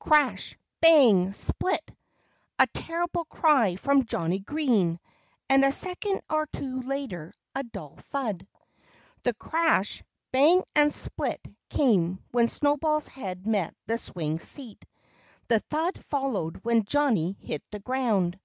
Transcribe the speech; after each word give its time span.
Crash! 0.00 0.58
Bang! 0.80 1.32
Split! 1.32 1.92
A 2.58 2.66
terrible 2.74 3.24
cry 3.26 3.76
from 3.76 4.04
Johnnie 4.04 4.40
Green! 4.40 4.98
And 5.48 5.64
a 5.64 5.70
second 5.70 6.22
or 6.28 6.46
two 6.48 6.80
later 6.82 7.32
a 7.54 7.62
dull 7.62 7.94
thud! 7.94 8.48
The 9.22 9.32
crash, 9.34 10.02
bang 10.32 10.64
and 10.74 10.92
split 10.92 11.40
came 11.68 12.18
when 12.32 12.48
Snowball's 12.48 13.06
head 13.06 13.46
met 13.46 13.76
the 13.86 13.96
swing 13.98 14.40
seat. 14.40 14.84
The 15.46 15.60
thud 15.60 16.04
followed 16.08 16.64
when 16.64 16.82
Johnnie 16.82 17.36
hit 17.40 17.62
the 17.70 17.78
ground. 17.78 18.40